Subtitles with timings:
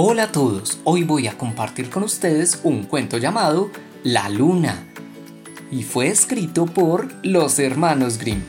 [0.00, 3.72] Hola a todos, hoy voy a compartir con ustedes un cuento llamado
[4.04, 4.86] La Luna
[5.72, 8.44] y fue escrito por los hermanos Grimm.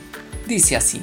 [0.46, 1.02] Dice así,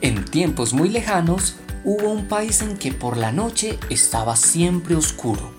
[0.00, 1.54] en tiempos muy lejanos
[1.84, 5.52] hubo un país en que por la noche estaba siempre oscuro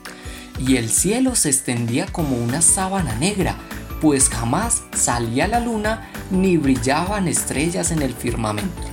[0.59, 3.55] y el cielo se extendía como una sábana negra,
[4.01, 8.89] pues jamás salía la luna ni brillaban estrellas en el firmamento.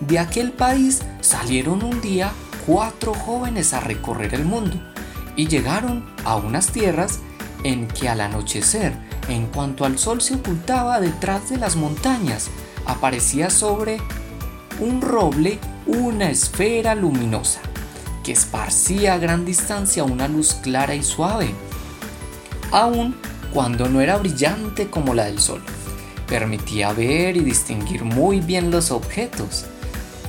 [0.00, 2.32] De aquel país salieron un día
[2.66, 4.76] cuatro jóvenes a recorrer el mundo
[5.36, 7.20] y llegaron a unas tierras
[7.64, 8.94] en que al anochecer,
[9.28, 12.48] en cuanto al sol se ocultaba detrás de las montañas,
[12.86, 14.00] aparecía sobre
[14.80, 17.60] un roble una esfera luminosa
[18.24, 21.54] que esparcía a gran distancia una luz clara y suave,
[22.70, 23.16] aun
[23.52, 25.62] cuando no era brillante como la del sol.
[26.26, 29.66] Permitía ver y distinguir muy bien los objetos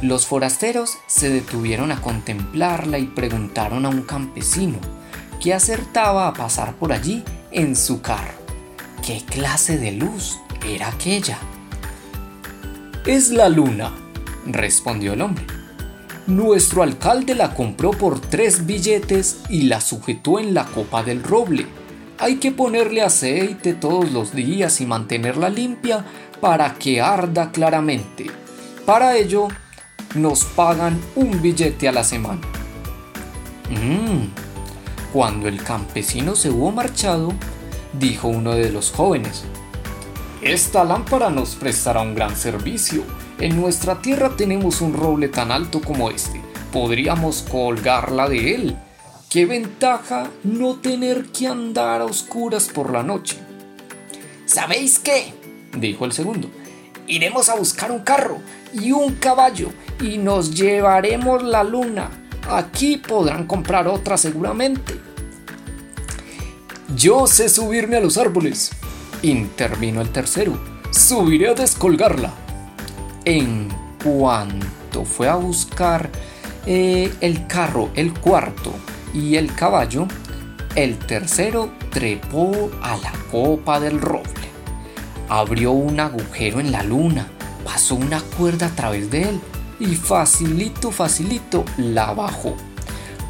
[0.02, 4.80] los forasteros se detuvieron a contemplarla y preguntaron a un campesino
[5.40, 8.34] que acertaba a pasar por allí en su carro.
[9.06, 11.38] ¿Qué clase de luz era aquella?
[13.06, 13.92] Es la luna,
[14.46, 15.46] respondió el hombre.
[16.28, 21.66] Nuestro alcalde la compró por tres billetes y la sujetó en la copa del roble.
[22.20, 26.06] Hay que ponerle aceite todos los días y mantenerla limpia
[26.40, 28.28] para que arda claramente.
[28.86, 29.48] Para ello
[30.16, 32.42] nos pagan un billete a la semana.
[33.70, 34.28] Mm.
[35.14, 37.34] Cuando el campesino se hubo marchado,
[37.94, 39.44] dijo uno de los jóvenes,
[40.42, 43.04] Esta lámpara nos prestará un gran servicio.
[43.40, 46.42] En nuestra tierra tenemos un roble tan alto como este.
[46.74, 48.78] Podríamos colgarla de él.
[49.30, 53.38] Qué ventaja no tener que andar a oscuras por la noche.
[54.46, 55.34] ¿Sabéis qué?
[55.78, 56.50] dijo el segundo.
[57.12, 58.38] Iremos a buscar un carro
[58.74, 59.68] y un caballo
[60.00, 62.10] y nos llevaremos la luna.
[62.50, 64.98] Aquí podrán comprar otra seguramente.
[66.96, 68.72] Yo sé subirme a los árboles,
[69.24, 70.58] intervino el tercero.
[70.92, 72.32] Subiré a descolgarla.
[73.26, 73.68] En
[74.02, 76.10] cuanto fue a buscar
[76.66, 78.74] eh, el carro, el cuarto
[79.14, 80.08] y el caballo,
[80.76, 84.41] el tercero trepó a la copa del roble.
[85.32, 87.26] Abrió un agujero en la luna,
[87.64, 89.40] pasó una cuerda a través de él
[89.80, 92.58] y facilito, facilito la bajó.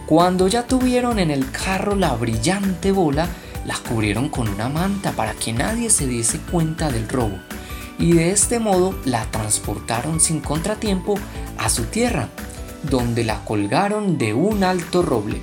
[0.08, 3.28] Cuando ya tuvieron en el carro la brillante bola,
[3.68, 7.38] la cubrieron con una manta para que nadie se diese cuenta del robo.
[8.00, 11.20] Y de este modo la transportaron sin contratiempo
[11.60, 12.30] a su tierra,
[12.82, 15.40] donde la colgaron de un alto roble.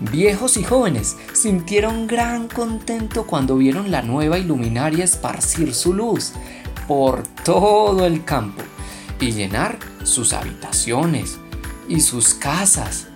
[0.00, 6.32] Viejos y jóvenes sintieron gran contento cuando vieron la nueva iluminaria esparcir su luz
[6.88, 8.62] por todo el campo
[9.20, 11.38] y llenar sus habitaciones
[11.88, 13.06] y sus casas.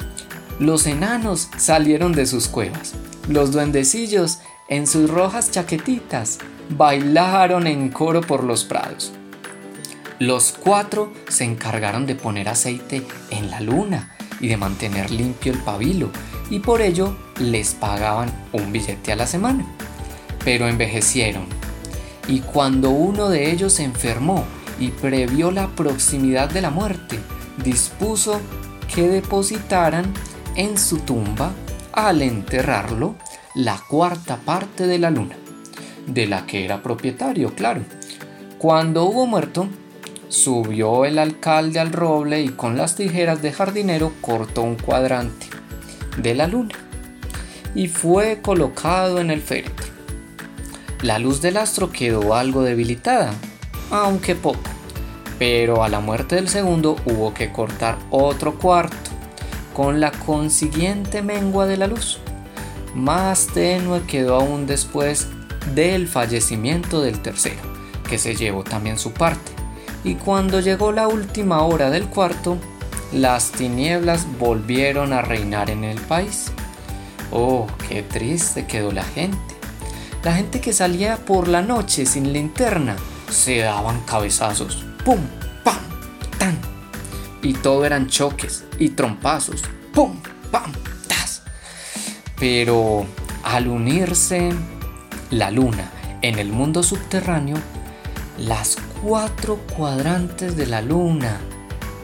[0.59, 2.95] Los enanos salieron de sus cuevas.
[3.28, 6.39] Los duendecillos, en sus rojas chaquetitas,
[6.71, 9.12] bailaron en coro por los prados.
[10.19, 15.59] Los cuatro se encargaron de poner aceite en la luna y de mantener limpio el
[15.59, 16.10] pabilo,
[16.50, 19.66] y por ello les pagaban un billete a la semana.
[20.44, 21.47] Pero envejecieron,
[22.26, 24.44] y cuando uno de ellos se enfermó
[24.78, 27.19] y previó la proximidad de la muerte,
[27.62, 28.41] dispuso
[28.94, 30.12] que depositaran
[30.56, 31.53] en su tumba,
[31.92, 33.16] al enterrarlo,
[33.54, 35.36] la cuarta parte de la luna,
[36.06, 37.82] de la que era propietario, claro.
[38.59, 39.69] Cuando hubo muerto,
[40.28, 45.47] subió el alcalde al roble y con las tijeras de jardinero cortó un cuadrante
[46.18, 46.74] de la luna
[47.74, 49.86] y fue colocado en el féretro.
[51.02, 53.32] La luz del astro quedó algo debilitada,
[53.90, 54.58] aunque poco,
[55.38, 58.96] pero a la muerte del segundo hubo que cortar otro cuarto,
[59.74, 62.18] con la consiguiente mengua de la luz.
[62.96, 65.28] Más tenue quedó aún después
[65.74, 67.60] del fallecimiento del tercero,
[68.08, 69.52] que se llevó también su parte,
[70.02, 72.58] y cuando llegó la última hora del cuarto,
[73.12, 76.53] las tinieblas volvieron a reinar en el país.
[77.30, 79.38] Oh, qué triste quedó la gente.
[80.22, 82.97] La gente que salía por la noche sin linterna
[83.30, 84.84] se daban cabezazos.
[85.04, 85.21] ¡Pum!
[85.65, 85.78] ¡Pam!
[86.38, 86.59] ¡Tan!
[87.42, 89.62] Y todo eran choques y trompazos.
[89.94, 90.16] ¡Pum!
[90.50, 90.72] ¡Pam!
[91.06, 91.42] ¡Tas!
[92.38, 93.06] Pero
[93.44, 94.50] al unirse
[95.30, 95.91] la luna
[96.22, 97.56] en el mundo subterráneo,
[98.38, 101.38] las cuatro cuadrantes de la luna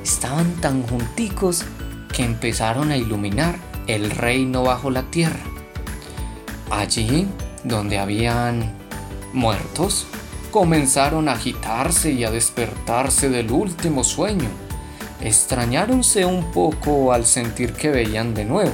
[0.04, 1.64] estaban tan junticos
[2.12, 3.56] que empezaron a iluminar
[3.86, 5.40] el reino bajo la tierra.
[6.70, 7.26] Allí,
[7.64, 8.72] donde habían
[9.32, 10.06] muertos,
[10.50, 14.48] comenzaron a agitarse y a despertarse del último sueño.
[15.20, 18.72] Extrañáronse un poco al sentir que veían de nuevo.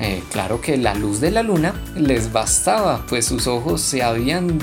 [0.00, 4.58] Eh, claro que la luz de la luna les bastaba, pues sus ojos se habían,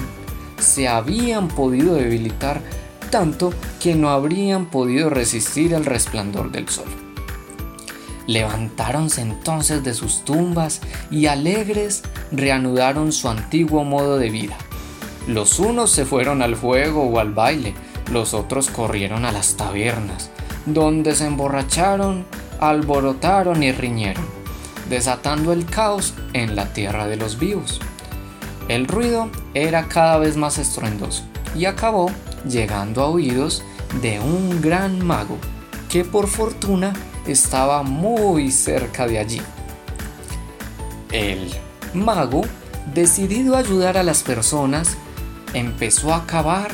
[0.59, 2.61] se habían podido debilitar
[3.09, 6.87] tanto que no habrían podido resistir el resplandor del sol.
[8.27, 14.57] Levantáronse entonces de sus tumbas y alegres reanudaron su antiguo modo de vida.
[15.27, 17.73] Los unos se fueron al fuego o al baile,
[18.11, 20.29] los otros corrieron a las tabernas,
[20.65, 22.25] donde se emborracharon,
[22.59, 24.25] alborotaron y riñeron,
[24.89, 27.79] desatando el caos en la tierra de los vivos.
[28.67, 31.23] El ruido era cada vez más estruendoso
[31.55, 32.11] y acabó
[32.45, 33.63] llegando a oídos
[34.01, 35.37] de un gran mago
[35.89, 36.93] que por fortuna
[37.25, 39.41] estaba muy cerca de allí.
[41.11, 41.53] El
[41.93, 42.43] mago,
[42.93, 44.97] decidido a ayudar a las personas,
[45.53, 46.71] empezó a cavar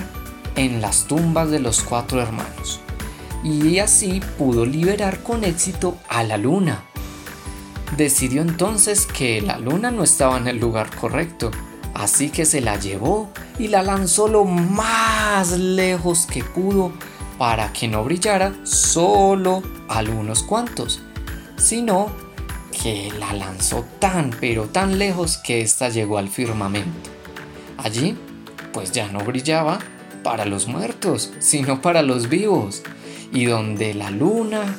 [0.56, 2.80] en las tumbas de los cuatro hermanos
[3.44, 6.84] y así pudo liberar con éxito a la luna.
[7.98, 11.52] Decidió entonces que la luna no estaba en el lugar correcto,
[11.94, 13.30] así que se la llevó
[13.60, 16.92] y la lanzó lo más lejos que pudo
[17.38, 21.02] para que no brillara solo a unos cuantos,
[21.58, 22.12] sino
[22.82, 27.10] que la lanzó tan pero tan lejos que ésta llegó al firmamento.
[27.78, 28.18] Allí,
[28.72, 29.80] pues ya no brillaba
[30.24, 32.82] para los muertos, sino para los vivos,
[33.32, 34.78] y donde la luna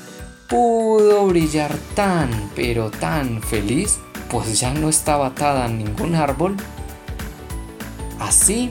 [0.49, 3.99] pudo brillar tan pero tan feliz,
[4.31, 6.56] pues ya no estaba atada a ningún árbol
[8.35, 8.69] Así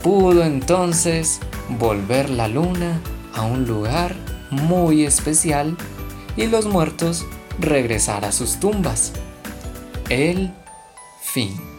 [0.00, 1.40] pudo entonces
[1.80, 3.00] volver la luna
[3.34, 4.14] a un lugar
[4.52, 5.76] muy especial
[6.36, 7.26] y los muertos
[7.58, 9.12] regresar a sus tumbas.
[10.08, 10.54] El
[11.20, 11.71] fin.